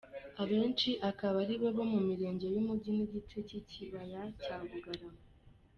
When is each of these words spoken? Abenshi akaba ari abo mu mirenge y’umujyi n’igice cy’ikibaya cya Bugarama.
Abenshi 0.41 0.89
akaba 1.09 1.35
ari 1.43 1.55
abo 1.69 1.83
mu 1.91 1.99
mirenge 2.07 2.45
y’umujyi 2.53 2.89
n’igice 2.93 3.37
cy’ikibaya 3.47 4.21
cya 4.41 4.57
Bugarama. 4.67 5.21